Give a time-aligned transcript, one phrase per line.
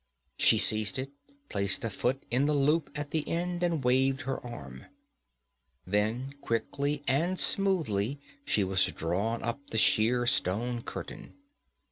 [0.35, 1.11] She seized it,
[1.47, 4.85] placed a foot in the loop at the end, and waved her arm.
[5.85, 11.35] Then quickly and smoothly she was drawn up the sheer stone curtain.